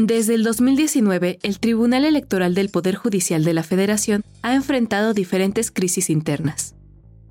Desde 0.00 0.34
el 0.34 0.44
2019, 0.44 1.40
el 1.42 1.58
Tribunal 1.58 2.04
Electoral 2.04 2.54
del 2.54 2.68
Poder 2.68 2.94
Judicial 2.94 3.42
de 3.42 3.52
la 3.52 3.64
Federación 3.64 4.22
ha 4.42 4.54
enfrentado 4.54 5.12
diferentes 5.12 5.72
crisis 5.72 6.08
internas. 6.08 6.76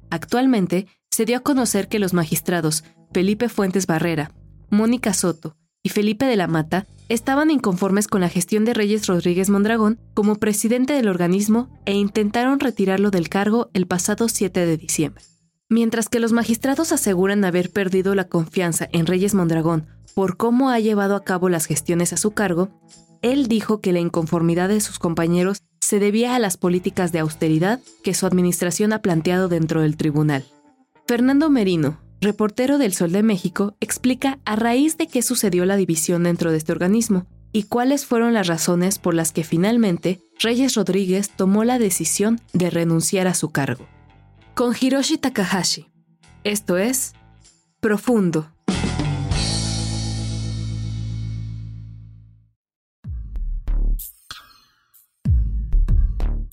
Actualmente, 0.10 0.86
se 1.10 1.24
dio 1.24 1.38
a 1.38 1.44
conocer 1.44 1.88
que 1.88 1.98
los 1.98 2.12
magistrados 2.12 2.84
Felipe 3.14 3.48
Fuentes 3.48 3.88
Barrera, 3.88 4.34
Mónica 4.70 5.14
Soto 5.14 5.56
y 5.82 5.88
Felipe 5.88 6.26
de 6.26 6.36
la 6.36 6.48
Mata 6.48 6.88
estaban 7.08 7.52
inconformes 7.52 8.10
con 8.10 8.20
la 8.20 8.28
gestión 8.28 8.66
de 8.66 8.74
Reyes 8.74 9.08
Rodríguez 9.08 9.50
Mondragón 9.50 9.98
como 10.14 10.36
presidente 10.36 10.92
del 10.92 11.08
organismo 11.08 11.70
e 11.86 11.94
intentaron 11.94 12.60
retirarlo 12.60 13.12
del 13.12 13.30
cargo 13.30 13.70
el 13.72 13.88
pasado 13.88 14.28
7 14.28 14.66
de 14.66 14.76
diciembre. 14.76 15.24
Mientras 15.70 16.10
que 16.10 16.20
los 16.20 16.34
magistrados 16.34 16.92
aseguran 16.92 17.46
haber 17.46 17.72
perdido 17.72 18.14
la 18.14 18.28
confianza 18.28 18.90
en 18.92 19.06
Reyes 19.06 19.36
Mondragón 19.36 19.88
por 20.18 20.36
cómo 20.36 20.72
ha 20.72 20.80
llevado 20.80 21.16
a 21.16 21.24
cabo 21.24 21.48
las 21.48 21.68
gestiones 21.68 22.12
a 22.12 22.18
su 22.18 22.32
cargo, 22.32 22.70
él 23.22 23.46
dijo 23.46 23.82
que 23.82 23.94
la 23.94 24.00
inconformidad 24.00 24.68
de 24.68 24.82
sus 24.82 24.98
compañeros 24.98 25.62
se 25.80 26.00
debía 26.00 26.34
a 26.34 26.40
las 26.40 26.58
políticas 26.58 27.12
de 27.12 27.20
austeridad 27.20 27.82
que 28.04 28.16
su 28.16 28.26
administración 28.26 28.94
ha 28.94 29.04
planteado 29.04 29.48
dentro 29.48 29.84
del 29.84 29.96
tribunal. 29.96 30.44
Fernando 31.08 31.52
Merino, 31.52 32.00
reportero 32.20 32.80
del 32.80 32.94
Sol 32.94 33.12
de 33.12 33.22
México, 33.22 33.76
explica 33.80 34.40
a 34.44 34.56
raíz 34.56 34.98
de 34.98 35.06
qué 35.06 35.22
sucedió 35.22 35.66
la 35.66 35.76
división 35.76 36.24
dentro 36.24 36.50
de 36.50 36.58
este 36.58 36.72
organismo 36.72 37.28
y 37.52 37.66
cuáles 37.66 38.08
fueron 38.08 38.34
las 38.34 38.48
razones 38.48 38.98
por 38.98 39.14
las 39.14 39.32
que 39.32 39.44
finalmente 39.44 40.20
Reyes 40.40 40.74
Rodríguez 40.74 41.30
tomó 41.30 41.64
la 41.64 41.78
decisión 41.78 42.42
de 42.54 42.72
renunciar 42.72 43.28
a 43.28 43.36
su 43.36 43.52
cargo. 43.52 43.86
Con 44.56 44.74
Hiroshi 44.82 45.20
Takahashi. 45.20 45.92
Esto 46.44 46.80
es 46.80 47.14
Profundo. 47.82 48.57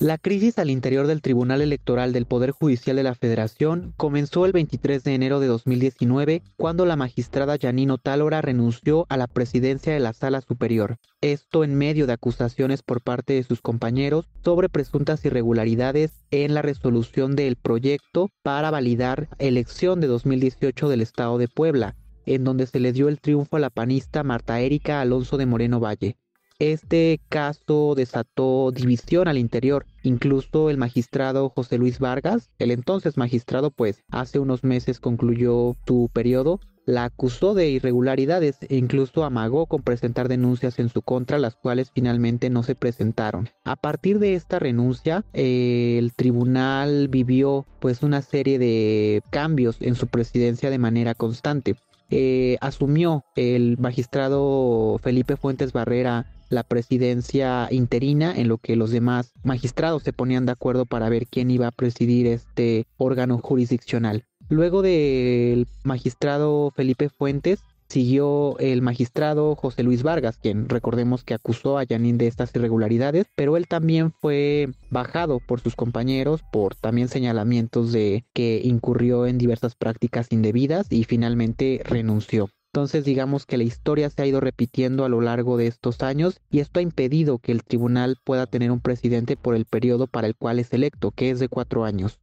La 0.05 0.19
crisis 0.19 0.59
al 0.59 0.69
interior 0.69 1.07
del 1.07 1.23
Tribunal 1.23 1.63
Electoral 1.63 2.13
del 2.13 2.27
Poder 2.27 2.51
Judicial 2.51 2.97
de 2.97 3.03
la 3.03 3.15
Federación 3.15 3.95
comenzó 3.97 4.45
el 4.45 4.53
23 4.53 5.03
de 5.03 5.15
enero 5.15 5.41
de 5.41 5.47
2019 5.47 6.43
cuando 6.59 6.85
la 6.85 6.95
magistrada 6.95 7.57
Janino 7.59 7.97
Tálora 7.97 8.43
renunció 8.43 9.07
a 9.09 9.17
la 9.17 9.29
presidencia 9.29 9.95
de 9.95 10.01
la 10.01 10.13
Sala 10.13 10.43
Superior. 10.43 10.99
Esto 11.23 11.65
en 11.65 11.75
medio 11.75 12.07
de 12.07 12.13
acusaciones 12.13 12.83
por 12.83 13.01
parte 13.01 13.33
de 13.33 13.45
sus 13.45 13.63
compañeros 13.63 14.29
sobre 14.45 14.69
presuntas 14.69 15.25
irregularidades 15.25 16.13
en 16.31 16.53
la 16.53 16.61
resolución 16.61 17.35
del 17.35 17.57
proyecto 17.57 18.29
para 18.43 18.71
validar 18.71 19.31
elección 19.39 20.03
de 20.03 20.09
2018 20.09 20.91
del 20.91 21.01
Estado 21.01 21.39
de 21.39 21.49
Puebla, 21.49 21.97
en 22.27 22.45
donde 22.45 22.67
se 22.67 22.79
le 22.79 22.93
dio 22.93 23.09
el 23.09 23.23
triunfo 23.23 23.57
a 23.57 23.61
la 23.61 23.71
panista 23.71 24.23
Marta 24.23 24.61
Erika 24.61 25.01
Alonso 25.01 25.39
de 25.39 25.47
Moreno 25.47 25.81
Valle. 25.81 26.19
Este 26.59 27.21
caso 27.29 27.95
desató 27.97 28.71
división 28.71 29.27
al 29.27 29.39
interior. 29.39 29.87
Incluso 30.03 30.71
el 30.71 30.79
magistrado 30.79 31.51
José 31.51 31.79
Luis 31.79 31.99
Vargas, 31.99 32.51
el 32.59 32.71
entonces 32.71 33.17
magistrado, 33.17 33.71
pues 33.71 34.05
hace 34.11 34.39
unos 34.39 34.63
meses 34.63 35.01
concluyó 35.01 35.77
su 35.87 36.09
periodo, 36.13 36.61
la 36.87 37.05
acusó 37.05 37.55
de 37.55 37.71
irregularidades 37.71 38.59
e 38.69 38.77
incluso 38.77 39.25
amagó 39.25 39.67
con 39.67 39.83
presentar 39.83 40.29
denuncias 40.29 40.79
en 40.79 40.91
su 40.91 41.03
contra, 41.03 41.39
las 41.39 41.57
cuales 41.57 41.91
finalmente 41.93 42.51
no 42.51 42.63
se 42.63 42.75
presentaron. 42.75 43.49
A 43.65 43.77
partir 43.77 44.19
de 44.19 44.35
esta 44.35 44.59
renuncia, 44.59 45.25
el 45.33 46.13
tribunal 46.15 47.09
vivió 47.09 47.67
pues 47.81 48.03
una 48.03 48.23
serie 48.23 48.59
de 48.59 49.23
cambios 49.31 49.79
en 49.81 49.95
su 49.95 50.07
presidencia 50.07 50.71
de 50.71 50.79
manera 50.79 51.15
constante. 51.15 51.77
Eh, 52.11 52.59
asumió 52.61 53.25
el 53.35 53.79
magistrado 53.79 54.99
Felipe 55.03 55.37
Fuentes 55.37 55.73
Barrera 55.73 56.27
la 56.51 56.63
presidencia 56.63 57.69
interina 57.71 58.33
en 58.35 58.49
lo 58.49 58.59
que 58.59 58.77
los 58.77 58.91
demás 58.91 59.33
magistrados 59.43 60.03
se 60.03 60.13
ponían 60.13 60.47
de 60.47 60.53
acuerdo 60.53 60.87
para 60.87 61.09
ver 61.09 61.27
quién 61.27 61.51
iba 61.51 61.67
a 61.67 61.73
presidir 61.73 62.27
este 62.27 62.87
órgano 62.97 63.39
jurisdiccional. 63.39 64.25
Luego 64.49 64.83
del 64.83 65.67
magistrado 65.83 66.71
Felipe 66.71 67.09
Fuentes, 67.09 67.61
siguió 67.95 68.59
el 68.59 68.83
magistrado 68.83 69.55
José 69.55 69.85
Luis 69.85 70.03
Vargas, 70.03 70.37
quien 70.37 70.69
recordemos 70.69 71.23
que 71.23 71.33
acusó 71.33 71.79
a 71.79 71.85
Yanin 71.85 72.19
de 72.19 72.27
estas 72.27 72.53
irregularidades, 72.57 73.27
pero 73.37 73.57
él 73.57 73.69
también 73.69 74.11
fue 74.11 74.69
bajado 74.91 75.39
por 75.39 75.61
sus 75.61 75.77
compañeros 75.77 76.43
por 76.51 76.75
también 76.75 77.07
señalamientos 77.07 77.93
de 77.93 78.25
que 78.33 78.61
incurrió 78.65 79.27
en 79.27 79.39
diversas 79.39 79.77
prácticas 79.77 80.27
indebidas 80.33 80.89
y 80.91 81.05
finalmente 81.05 81.83
renunció. 81.85 82.51
Entonces 82.73 83.05
digamos 83.05 83.47
que 83.47 83.59
la 83.59 83.63
historia 83.63 84.11
se 84.11 84.23
ha 84.23 84.27
ido 84.27 84.41
repitiendo 84.41 85.05
a 85.05 85.09
lo 85.09 85.21
largo 85.21 85.57
de 85.57 85.69
estos 85.69 86.03
años 86.03 86.41
y 86.51 86.59
esto 86.59 86.81
ha 86.81 86.83
impedido 86.83 87.39
que 87.39 87.53
el 87.53 87.63
tribunal 87.63 88.17
pueda 88.25 88.47
tener 88.49 88.73
un 88.73 88.81
presidente 88.81 89.37
por 89.37 89.55
el 89.55 89.67
periodo 89.67 90.09
para 90.09 90.27
el 90.27 90.35
cual 90.35 90.59
es 90.59 90.73
electo, 90.73 91.13
que 91.13 91.31
es 91.31 91.39
de 91.39 91.49
cuatro 91.49 91.85
años. 91.85 92.19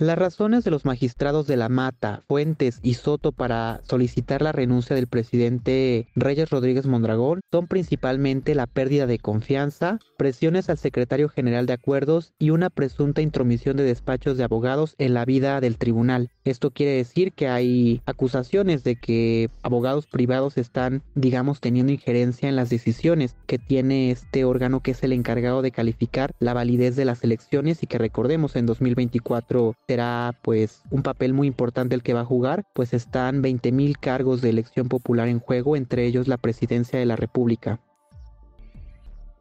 Las 0.00 0.18
razones 0.18 0.64
de 0.64 0.70
los 0.70 0.86
magistrados 0.86 1.46
de 1.46 1.58
la 1.58 1.68
Mata, 1.68 2.22
Fuentes 2.26 2.80
y 2.82 2.94
Soto 2.94 3.32
para 3.32 3.82
solicitar 3.86 4.40
la 4.40 4.50
renuncia 4.50 4.96
del 4.96 5.08
presidente 5.08 6.06
Reyes 6.16 6.48
Rodríguez 6.48 6.86
Mondragón 6.86 7.42
son 7.50 7.66
principalmente 7.66 8.54
la 8.54 8.66
pérdida 8.66 9.06
de 9.06 9.18
confianza, 9.18 9.98
presiones 10.16 10.70
al 10.70 10.78
secretario 10.78 11.28
general 11.28 11.66
de 11.66 11.74
acuerdos 11.74 12.32
y 12.38 12.48
una 12.48 12.70
presunta 12.70 13.20
intromisión 13.20 13.76
de 13.76 13.82
despachos 13.82 14.38
de 14.38 14.44
abogados 14.44 14.94
en 14.96 15.12
la 15.12 15.26
vida 15.26 15.60
del 15.60 15.76
tribunal. 15.76 16.30
Esto 16.44 16.70
quiere 16.70 16.92
decir 16.92 17.34
que 17.34 17.48
hay 17.48 18.00
acusaciones 18.06 18.82
de 18.84 18.96
que 18.96 19.50
abogados 19.62 20.06
privados 20.06 20.56
están, 20.56 21.02
digamos, 21.14 21.60
teniendo 21.60 21.92
injerencia 21.92 22.48
en 22.48 22.56
las 22.56 22.70
decisiones 22.70 23.36
que 23.46 23.58
tiene 23.58 24.10
este 24.10 24.46
órgano 24.46 24.80
que 24.80 24.92
es 24.92 25.02
el 25.02 25.12
encargado 25.12 25.60
de 25.60 25.72
calificar 25.72 26.32
la 26.38 26.54
validez 26.54 26.96
de 26.96 27.04
las 27.04 27.22
elecciones 27.22 27.82
y 27.82 27.86
que 27.86 27.98
recordemos 27.98 28.56
en 28.56 28.64
2024 28.64 29.74
será 29.90 30.36
pues 30.42 30.84
un 30.92 31.02
papel 31.02 31.32
muy 31.32 31.48
importante 31.48 31.96
el 31.96 32.04
que 32.04 32.14
va 32.14 32.20
a 32.20 32.24
jugar, 32.24 32.64
pues 32.74 32.94
están 32.94 33.42
20.000 33.42 33.98
cargos 33.98 34.40
de 34.40 34.50
elección 34.50 34.88
popular 34.88 35.26
en 35.26 35.40
juego, 35.40 35.74
entre 35.74 36.06
ellos 36.06 36.28
la 36.28 36.36
presidencia 36.36 36.96
de 36.96 37.06
la 37.06 37.16
República. 37.16 37.80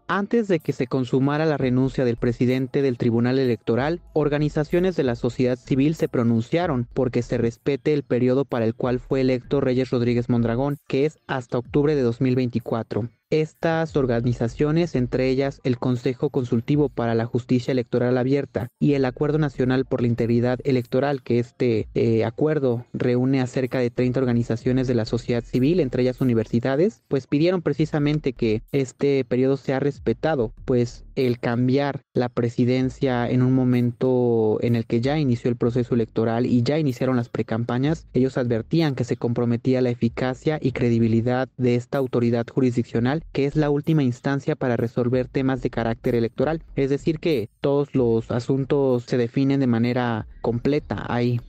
Antes 0.07 0.47
de 0.47 0.59
que 0.59 0.73
se 0.73 0.87
consumara 0.87 1.45
la 1.45 1.57
renuncia 1.57 2.03
del 2.03 2.17
presidente 2.17 2.81
del 2.81 2.97
Tribunal 2.97 3.37
Electoral, 3.37 4.01
organizaciones 4.13 4.95
de 4.95 5.03
la 5.03 5.13
sociedad 5.13 5.55
civil 5.55 5.93
se 5.93 6.09
pronunciaron 6.09 6.87
porque 6.95 7.21
se 7.21 7.37
respete 7.37 7.93
el 7.93 8.01
periodo 8.01 8.43
para 8.43 8.65
el 8.65 8.73
cual 8.73 8.99
fue 8.99 9.21
electo 9.21 9.61
Reyes 9.61 9.91
Rodríguez 9.91 10.29
Mondragón, 10.29 10.77
que 10.87 11.05
es 11.05 11.19
hasta 11.27 11.59
octubre 11.59 11.95
de 11.95 12.01
2024. 12.01 13.07
Estas 13.31 13.95
organizaciones, 13.95 14.95
entre 14.95 15.29
ellas 15.29 15.61
el 15.63 15.77
Consejo 15.77 16.31
Consultivo 16.31 16.89
para 16.89 17.13
la 17.13 17.27
Justicia 17.27 17.71
Electoral 17.71 18.17
Abierta 18.17 18.69
y 18.79 18.95
el 18.95 19.05
Acuerdo 19.05 19.37
Nacional 19.37 19.85
por 19.85 20.01
la 20.01 20.07
Integridad 20.07 20.57
Electoral, 20.63 21.21
que 21.21 21.37
este 21.37 21.87
eh, 21.93 22.25
acuerdo 22.25 22.87
reúne 22.91 23.39
a 23.39 23.45
cerca 23.45 23.77
de 23.77 23.91
30 23.91 24.19
organizaciones 24.19 24.87
de 24.87 24.95
la 24.95 25.05
sociedad 25.05 25.43
civil, 25.43 25.79
entre 25.79 26.01
ellas 26.01 26.21
universidades, 26.21 27.03
pues 27.07 27.27
pidieron 27.27 27.61
precisamente 27.61 28.33
que 28.33 28.63
este 28.71 29.23
periodo 29.25 29.57
sea 29.57 29.79
respetado, 29.79 30.51
pues 30.65 31.05
el 31.27 31.39
cambiar 31.39 32.01
la 32.13 32.29
presidencia 32.29 33.29
en 33.29 33.41
un 33.41 33.53
momento 33.53 34.57
en 34.61 34.75
el 34.75 34.85
que 34.85 35.01
ya 35.01 35.17
inició 35.17 35.49
el 35.49 35.55
proceso 35.57 35.95
electoral 35.95 36.45
y 36.45 36.63
ya 36.63 36.79
iniciaron 36.79 37.15
las 37.15 37.29
precampañas, 37.29 38.07
ellos 38.13 38.37
advertían 38.37 38.95
que 38.95 39.03
se 39.03 39.17
comprometía 39.17 39.81
la 39.81 39.89
eficacia 39.89 40.59
y 40.61 40.71
credibilidad 40.71 41.49
de 41.57 41.75
esta 41.75 41.97
autoridad 41.97 42.45
jurisdiccional 42.47 43.23
que 43.31 43.45
es 43.45 43.55
la 43.55 43.69
última 43.69 44.03
instancia 44.03 44.55
para 44.55 44.77
resolver 44.77 45.27
temas 45.27 45.61
de 45.61 45.69
carácter 45.69 46.15
electoral. 46.15 46.61
Es 46.75 46.89
decir, 46.89 47.19
que 47.19 47.49
todos 47.61 47.95
los 47.95 48.31
asuntos 48.31 49.03
se 49.03 49.17
definen 49.17 49.59
de 49.59 49.67
manera 49.67 50.27
completa 50.41 51.05
ahí. 51.07 51.39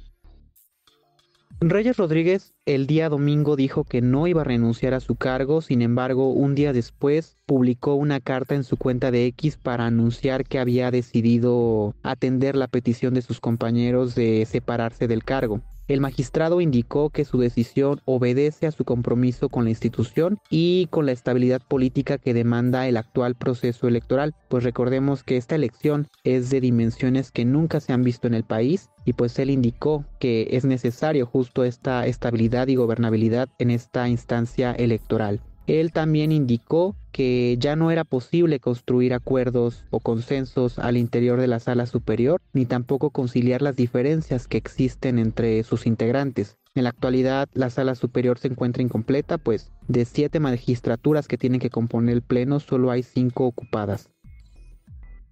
Reyes 1.63 1.99
Rodríguez 1.99 2.55
el 2.65 2.87
día 2.87 3.11
domingo 3.11 3.55
dijo 3.55 3.85
que 3.85 4.01
no 4.01 4.27
iba 4.27 4.41
a 4.41 4.45
renunciar 4.45 4.95
a 4.95 5.01
su 5.01 5.17
cargo, 5.17 5.61
sin 5.61 5.83
embargo, 5.83 6.33
un 6.33 6.55
día 6.55 6.73
después 6.73 7.37
publicó 7.45 7.97
una 7.97 8.19
carta 8.19 8.55
en 8.55 8.65
su 8.65 8.79
cuenta 8.79 9.11
de 9.11 9.27
X 9.27 9.59
para 9.59 9.85
anunciar 9.85 10.45
que 10.45 10.59
había 10.59 10.91
decidido 10.91 11.95
atender 12.03 12.57
la 12.57 12.67
petición 12.67 13.13
de 13.13 13.21
sus 13.21 13.41
compañeros 13.41 14.15
de 14.15 14.47
separarse 14.47 15.07
del 15.07 15.23
cargo. 15.23 15.61
El 15.91 16.01
magistrado 16.01 16.61
indicó 16.61 17.11
que 17.11 17.25
su 17.25 17.39
decisión 17.39 18.01
obedece 18.05 18.69
a 18.69 18.71
su 18.71 18.85
compromiso 18.85 19.49
con 19.49 19.65
la 19.65 19.71
institución 19.71 20.39
y 20.49 20.87
con 20.87 21.05
la 21.05 21.11
estabilidad 21.11 21.61
política 21.67 22.17
que 22.17 22.33
demanda 22.33 22.87
el 22.87 22.97
actual 22.97 23.35
proceso 23.35 23.89
electoral, 23.89 24.33
pues 24.49 24.63
recordemos 24.63 25.25
que 25.25 25.37
esta 25.37 25.57
elección 25.57 26.07
es 26.23 26.49
de 26.49 26.61
dimensiones 26.61 27.33
que 27.33 27.45
nunca 27.45 27.81
se 27.81 27.93
han 27.93 28.05
visto 28.05 28.29
en 28.29 28.35
el 28.35 28.45
país 28.45 28.89
y 29.05 29.15
pues 29.15 29.37
él 29.41 29.51
indicó 29.51 30.05
que 30.21 30.47
es 30.53 30.65
necesario 30.65 31.27
justo 31.27 31.65
esta 31.65 32.07
estabilidad 32.07 32.69
y 32.69 32.77
gobernabilidad 32.77 33.49
en 33.59 33.73
esta 33.73 34.09
instancia 34.09 34.71
electoral. 34.71 35.41
Él 35.67 35.91
también 35.91 36.31
indicó 36.31 36.95
que 37.13 37.57
ya 37.59 37.77
no 37.77 37.91
era 37.91 38.05
posible 38.05 38.61
construir 38.61 39.15
acuerdos 39.15 39.85
o 39.91 40.01
consensos 40.01 40.79
al 40.79 40.97
interior 40.97 41.41
de 41.41 41.47
la 41.47 41.61
sala 41.61 41.87
superior, 41.87 42.41
ni 42.53 42.67
tampoco 42.67 43.11
conciliar 43.11 43.63
las 43.63 43.77
diferencias 43.77 44.47
que 44.47 44.59
existen 44.59 45.19
entre 45.19 45.63
sus 45.63 45.87
integrantes. 45.87 46.57
En 46.75 46.85
la 46.85 46.91
actualidad, 46.91 47.49
la 47.53 47.69
sala 47.69 47.95
superior 47.97 48.39
se 48.39 48.49
encuentra 48.49 48.83
incompleta, 48.83 49.39
pues 49.39 49.73
de 49.89 50.05
siete 50.05 50.39
magistraturas 50.39 51.27
que 51.27 51.37
tienen 51.37 51.61
que 51.61 51.71
componer 51.71 52.15
el 52.15 52.23
pleno, 52.23 52.61
solo 52.61 52.91
hay 52.91 53.03
cinco 53.03 53.45
ocupadas. 53.47 54.11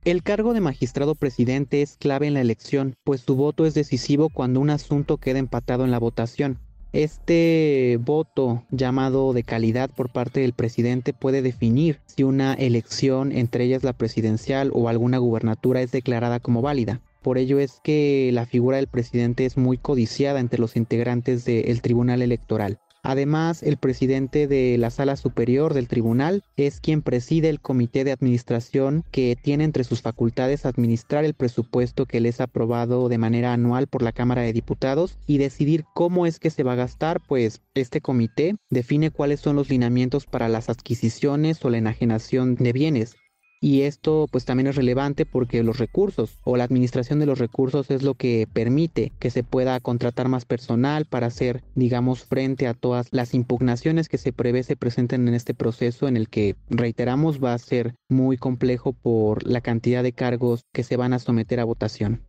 El 0.05 0.23
cargo 0.23 0.55
de 0.55 0.61
magistrado 0.61 1.15
presidente 1.15 1.83
es 1.83 1.97
clave 1.97 2.27
en 2.27 2.35
la 2.35 2.41
elección, 2.41 2.95
pues 3.05 3.21
su 3.21 3.37
voto 3.37 3.67
es 3.67 3.75
decisivo 3.75 4.31
cuando 4.31 4.59
un 4.59 4.71
asunto 4.71 5.19
queda 5.19 5.39
empatado 5.39 5.85
en 5.85 5.91
la 5.91 5.99
votación. 5.99 6.59
Este 6.99 7.97
voto 8.01 8.65
llamado 8.73 9.33
de 9.33 9.45
calidad 9.45 9.89
por 9.89 10.11
parte 10.11 10.41
del 10.41 10.53
presidente 10.53 11.13
puede 11.13 11.43
definir 11.43 12.01
si 12.07 12.25
una 12.25 12.55
elección, 12.55 13.31
entre 13.31 13.63
ellas 13.63 13.85
la 13.85 13.93
presidencial 13.93 14.73
o 14.75 14.89
alguna 14.89 15.19
gubernatura, 15.19 15.81
es 15.81 15.93
declarada 15.93 16.41
como 16.41 16.61
válida. 16.61 17.01
Por 17.23 17.39
ello 17.39 17.61
es 17.61 17.79
que 17.85 18.31
la 18.33 18.47
figura 18.47 18.79
del 18.79 18.89
presidente 18.89 19.45
es 19.45 19.57
muy 19.57 19.79
codiciada 19.79 20.41
entre 20.41 20.59
los 20.59 20.75
integrantes 20.75 21.45
del 21.45 21.81
Tribunal 21.83 22.21
Electoral. 22.21 22.81
Además, 23.03 23.63
el 23.63 23.77
presidente 23.77 24.47
de 24.47 24.77
la 24.79 24.91
sala 24.91 25.17
superior 25.17 25.75
del 25.75 25.89
tribunal 25.89 26.45
es 26.57 26.81
quien 26.81 27.03
preside 27.03 27.49
el 27.49 27.61
comité 27.61 28.05
de 28.05 28.13
administración 28.13 29.05
que 29.11 29.37
tiene 29.41 29.65
entre 29.65 29.85
sus 29.85 30.03
facultades 30.03 30.67
administrar 30.67 31.25
el 31.25 31.35
presupuesto 31.35 32.07
que 32.07 32.21
les 32.21 32.41
ha 32.41 32.45
aprobado 32.45 33.09
de 33.09 33.19
manera 33.19 33.53
anual 33.53 33.87
por 33.87 34.03
la 34.03 34.13
Cámara 34.13 34.43
de 34.43 34.53
Diputados 34.53 35.17
y 35.27 35.39
decidir 35.39 35.85
cómo 35.95 36.27
es 36.27 36.39
que 36.39 36.51
se 36.51 36.63
va 36.63 36.73
a 36.73 36.77
gastar, 36.77 37.21
pues 37.27 37.63
este 37.75 38.01
comité 38.01 38.57
define 38.71 39.11
cuáles 39.11 39.41
son 39.41 39.57
los 39.57 39.69
lineamientos 39.69 40.27
para 40.27 40.49
las 40.49 40.69
adquisiciones 40.69 41.65
o 41.65 41.71
la 41.71 41.79
enajenación 41.79 42.57
de 42.57 42.73
bienes 42.73 43.17
y 43.61 43.83
esto 43.83 44.27
pues 44.31 44.45
también 44.45 44.69
es 44.69 44.77
relevante 44.77 45.27
porque 45.27 45.63
los 45.63 45.79
recursos 45.79 46.39
o 46.45 46.57
la 46.57 46.65
administración 46.65 47.19
de 47.19 47.27
los 47.27 47.39
recursos 47.39 47.91
es 47.91 48.03
lo 48.03 48.15
que 48.15 48.47
permite 48.53 49.13
que 49.19 49.31
se 49.31 49.43
pueda 49.43 49.81
contratar 49.81 50.29
más 50.29 50.45
personal 50.45 51.07
para 51.07 51.27
hacer 51.27 51.63
digamos 51.75 52.25
frente 52.25 52.67
a 52.67 52.75
todas 52.75 53.09
las 53.11 53.35
impugnaciones 53.35 54.09
que 54.09 54.19
se 54.19 54.33
prevé 54.33 54.63
se 54.63 54.77
presenten 54.77 55.27
en 55.29 55.35
este 55.35 55.55
proceso 55.55 56.09
en 56.09 56.17
el 56.17 56.29
que 56.29 56.57
reiteramos 56.71 57.43
va 57.43 57.55
a 57.55 57.59
ser 57.59 57.95
muy 58.09 58.37
complejo 58.37 58.93
por 58.93 59.47
la 59.47 59.61
cantidad 59.61 60.03
de 60.03 60.13
cargos 60.13 60.65
que 60.73 60.85
se 60.85 60.97
van 60.97 61.13
a 61.13 61.19
someter 61.19 61.61
a 61.61 61.65
votación. 61.65 62.23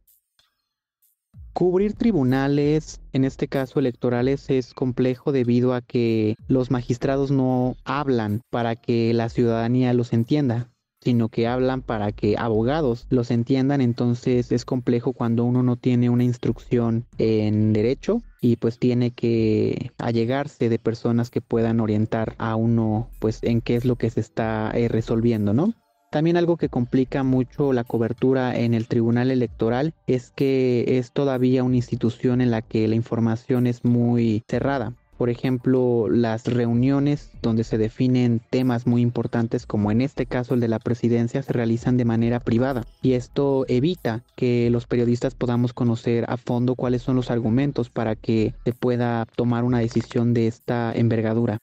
Cubrir 1.54 1.94
tribunales, 1.94 3.02
en 3.12 3.26
este 3.26 3.48
caso 3.48 3.80
electorales, 3.80 4.50
es 4.50 4.74
complejo 4.74 5.32
debido 5.32 5.74
a 5.74 5.82
que 5.82 6.36
los 6.48 6.72
magistrados 6.72 7.32
no 7.32 7.76
hablan 7.84 8.42
para 8.50 8.76
que 8.76 9.14
la 9.14 9.30
ciudadanía 9.30 9.94
los 9.94 10.14
entienda 10.14 10.70
sino 11.02 11.30
que 11.30 11.48
hablan 11.48 11.82
para 11.82 12.12
que 12.12 12.36
abogados 12.38 13.08
los 13.10 13.32
entiendan, 13.32 13.82
entonces 13.82 14.52
es 14.52 14.66
complejo 14.66 15.14
cuando 15.14 15.46
uno 15.46 15.64
no 15.64 15.76
tiene 15.76 16.10
una 16.10 16.24
instrucción 16.24 17.06
en 17.18 17.74
derecho 17.74 18.22
y 18.42 18.58
pues 18.58 18.80
tiene 18.80 19.12
que 19.12 19.92
allegarse 19.98 20.70
de 20.70 20.80
personas 20.80 21.30
que 21.30 21.42
puedan 21.42 21.80
orientar 21.80 22.36
a 22.38 22.56
uno 22.56 23.10
pues 23.20 23.40
en 23.44 23.62
qué 23.62 23.76
es 23.76 23.86
lo 23.86 23.96
que 23.96 24.10
se 24.10 24.20
está 24.20 24.72
eh, 24.74 24.88
resolviendo, 24.88 25.54
¿no? 25.54 25.74
También 26.12 26.38
algo 26.38 26.58
que 26.58 26.70
complica 26.70 27.22
mucho 27.22 27.72
la 27.72 27.84
cobertura 27.84 28.58
en 28.58 28.74
el 28.74 28.88
Tribunal 28.88 29.30
Electoral 29.30 29.94
es 30.08 30.32
que 30.32 30.98
es 30.98 31.12
todavía 31.12 31.64
una 31.64 31.76
institución 31.76 32.42
en 32.42 32.50
la 32.50 32.64
que 32.64 32.88
la 32.88 32.96
información 32.96 33.68
es 33.68 33.86
muy 33.86 34.44
cerrada. 34.48 34.96
Por 35.20 35.30
ejemplo, 35.30 36.08
las 36.10 36.46
reuniones 36.46 37.30
donde 37.42 37.66
se 37.66 37.78
definen 37.78 38.40
temas 38.50 38.88
muy 38.88 39.02
importantes 39.02 39.66
como 39.66 39.92
en 39.92 40.00
este 40.00 40.26
caso 40.26 40.54
el 40.54 40.62
de 40.62 40.70
la 40.70 40.80
presidencia 40.80 41.44
se 41.44 41.52
realizan 41.52 41.98
de 41.98 42.06
manera 42.06 42.40
privada 42.40 42.86
y 43.02 43.12
esto 43.12 43.66
evita 43.68 44.24
que 44.38 44.70
los 44.70 44.88
periodistas 44.88 45.36
podamos 45.36 45.74
conocer 45.74 46.24
a 46.30 46.38
fondo 46.38 46.76
cuáles 46.76 47.02
son 47.02 47.18
los 47.18 47.32
argumentos 47.32 47.90
para 47.90 48.16
que 48.16 48.54
se 48.64 48.72
pueda 48.72 49.26
tomar 49.36 49.66
una 49.66 49.80
decisión 49.80 50.34
de 50.34 50.48
esta 50.48 50.94
envergadura. 50.96 51.58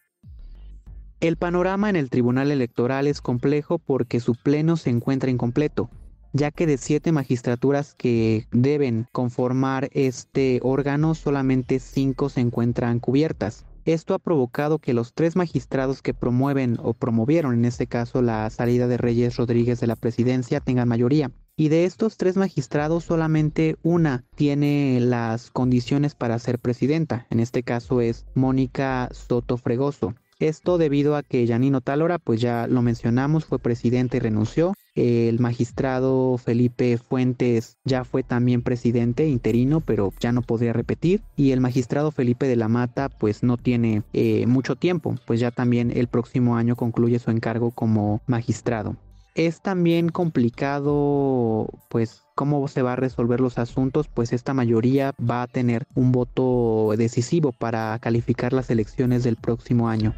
El 1.20 1.38
panorama 1.38 1.88
en 1.88 1.96
el 1.96 2.10
Tribunal 2.10 2.50
Electoral 2.50 3.06
es 3.06 3.22
complejo 3.22 3.78
porque 3.78 4.20
su 4.20 4.34
pleno 4.34 4.76
se 4.76 4.90
encuentra 4.90 5.30
incompleto 5.30 5.88
ya 6.36 6.50
que 6.50 6.66
de 6.66 6.76
siete 6.76 7.12
magistraturas 7.12 7.94
que 7.94 8.46
deben 8.52 9.06
conformar 9.12 9.88
este 9.92 10.60
órgano, 10.62 11.14
solamente 11.14 11.80
cinco 11.80 12.28
se 12.28 12.40
encuentran 12.40 13.00
cubiertas. 13.00 13.64
Esto 13.86 14.14
ha 14.14 14.18
provocado 14.18 14.78
que 14.78 14.94
los 14.94 15.14
tres 15.14 15.36
magistrados 15.36 16.02
que 16.02 16.12
promueven 16.12 16.76
o 16.82 16.92
promovieron 16.92 17.54
en 17.54 17.64
este 17.64 17.86
caso 17.86 18.20
la 18.20 18.50
salida 18.50 18.88
de 18.88 18.96
Reyes 18.96 19.36
Rodríguez 19.36 19.80
de 19.80 19.86
la 19.86 19.96
presidencia 19.96 20.60
tengan 20.60 20.88
mayoría. 20.88 21.30
Y 21.56 21.68
de 21.68 21.86
estos 21.86 22.18
tres 22.18 22.36
magistrados 22.36 23.04
solamente 23.04 23.76
una 23.82 24.24
tiene 24.34 24.98
las 25.00 25.50
condiciones 25.50 26.14
para 26.14 26.38
ser 26.38 26.58
presidenta. 26.58 27.26
En 27.30 27.40
este 27.40 27.62
caso 27.62 28.02
es 28.02 28.26
Mónica 28.34 29.08
Soto 29.12 29.56
Fregoso. 29.56 30.14
Esto 30.38 30.76
debido 30.76 31.16
a 31.16 31.22
que 31.22 31.46
Yanino 31.46 31.80
Talora, 31.80 32.18
pues 32.18 32.40
ya 32.42 32.66
lo 32.66 32.82
mencionamos, 32.82 33.46
fue 33.46 33.58
presidente 33.58 34.18
y 34.18 34.20
renunció. 34.20 34.74
El 34.94 35.40
magistrado 35.40 36.36
Felipe 36.36 36.98
Fuentes 36.98 37.78
ya 37.84 38.04
fue 38.04 38.22
también 38.22 38.62
presidente 38.62 39.26
interino, 39.26 39.80
pero 39.80 40.12
ya 40.20 40.32
no 40.32 40.42
podría 40.42 40.74
repetir. 40.74 41.22
Y 41.36 41.52
el 41.52 41.60
magistrado 41.60 42.10
Felipe 42.10 42.46
de 42.46 42.56
la 42.56 42.68
Mata, 42.68 43.08
pues 43.08 43.42
no 43.42 43.56
tiene 43.56 44.02
eh, 44.12 44.46
mucho 44.46 44.76
tiempo, 44.76 45.14
pues 45.26 45.40
ya 45.40 45.50
también 45.50 45.90
el 45.90 46.08
próximo 46.08 46.56
año 46.56 46.76
concluye 46.76 47.18
su 47.18 47.30
encargo 47.30 47.70
como 47.70 48.20
magistrado. 48.26 48.96
Es 49.34 49.60
también 49.60 50.08
complicado, 50.10 51.68
pues, 51.88 52.25
cómo 52.36 52.68
se 52.68 52.82
va 52.82 52.92
a 52.92 52.96
resolver 52.96 53.40
los 53.40 53.58
asuntos, 53.58 54.06
pues 54.06 54.32
esta 54.32 54.54
mayoría 54.54 55.14
va 55.18 55.42
a 55.42 55.46
tener 55.48 55.86
un 55.96 56.12
voto 56.12 56.92
decisivo 56.96 57.50
para 57.50 57.98
calificar 57.98 58.52
las 58.52 58.70
elecciones 58.70 59.24
del 59.24 59.36
próximo 59.36 59.88
año. 59.88 60.14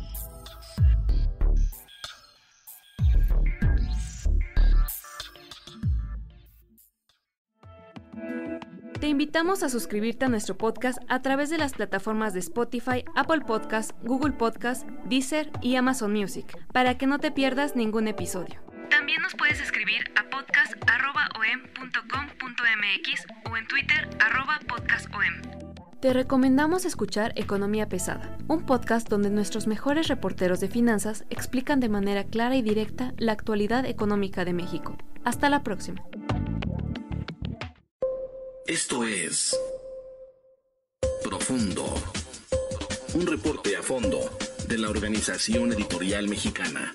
Te 9.01 9.07
invitamos 9.07 9.63
a 9.63 9.69
suscribirte 9.69 10.25
a 10.25 10.29
nuestro 10.29 10.59
podcast 10.59 10.99
a 11.09 11.23
través 11.23 11.51
de 11.51 11.59
las 11.59 11.73
plataformas 11.73 12.35
de 12.35 12.41
Spotify, 12.41 13.05
Apple 13.15 13.43
Podcast, 13.47 13.93
Google 14.03 14.33
Podcast, 14.33 14.89
Deezer 15.05 15.53
y 15.63 15.77
Amazon 15.77 16.13
Music, 16.13 16.59
para 16.73 16.99
que 16.99 17.07
no 17.07 17.21
te 17.21 17.31
pierdas 17.31 17.77
ningún 17.77 18.09
episodio. 18.09 18.68
También 19.19 19.33
nos 19.33 19.35
puedes 19.35 19.61
escribir 19.61 20.13
a 20.15 20.23
podcast.om.com.mx 20.31 23.27
o 23.51 23.57
en 23.57 23.67
Twitter 23.67 24.09
podcastom. 24.69 25.21
Te 26.01 26.13
recomendamos 26.13 26.85
escuchar 26.85 27.33
Economía 27.35 27.89
Pesada, 27.89 28.39
un 28.47 28.65
podcast 28.65 29.09
donde 29.09 29.31
nuestros 29.31 29.67
mejores 29.67 30.07
reporteros 30.07 30.61
de 30.61 30.69
finanzas 30.69 31.25
explican 31.31 31.81
de 31.81 31.89
manera 31.89 32.23
clara 32.23 32.55
y 32.55 32.63
directa 32.63 33.13
la 33.17 33.33
actualidad 33.33 33.87
económica 33.87 34.45
de 34.45 34.53
México. 34.53 34.97
Hasta 35.25 35.51
la 35.51 35.65
próxima. 35.65 36.01
Esto 38.69 39.03
es 39.03 39.59
Profundo, 41.25 41.93
un 43.15 43.27
reporte 43.27 43.77
a 43.77 43.83
fondo 43.83 44.31
de 44.69 44.79
la 44.79 44.91
Organización 44.91 45.73
Editorial 45.73 46.29
Mexicana. 46.29 46.95